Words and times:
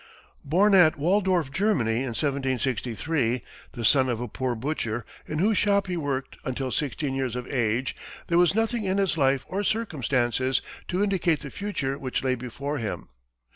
Born 0.43 0.73
at 0.73 0.97
Waldorf, 0.97 1.51
Germany, 1.51 1.97
in 1.97 2.15
1763, 2.17 3.43
the 3.73 3.85
son 3.85 4.09
of 4.09 4.19
a 4.19 4.27
poor 4.27 4.55
butcher 4.55 5.05
in 5.27 5.37
whose 5.37 5.59
shop 5.59 5.85
he 5.85 5.95
worked 5.95 6.37
until 6.43 6.71
sixteen 6.71 7.13
years 7.13 7.35
of 7.35 7.45
age, 7.45 7.95
there 8.25 8.39
was 8.39 8.55
nothing 8.55 8.83
in 8.83 8.97
his 8.97 9.15
life 9.15 9.45
or 9.47 9.63
circumstances 9.63 10.59
to 10.87 11.03
indicate 11.03 11.41
the 11.41 11.51
future 11.51 11.99
which 11.99 12.23
lay 12.23 12.33
before 12.33 12.79
him. 12.79 13.09